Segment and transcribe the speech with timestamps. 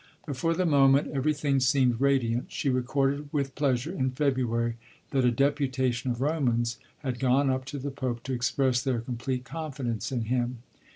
[0.25, 2.45] But for the moment everything seemed radiant.
[2.51, 4.77] She recorded with pleasure in February
[5.11, 9.43] that a deputation of Romans had gone up to the Pope to express their "complete
[9.45, 10.63] confidence in him."